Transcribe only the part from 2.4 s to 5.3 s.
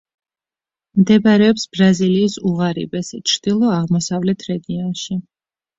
უღარიბეს, ჩრდილო-აღმოსავლეთ რეგიონში.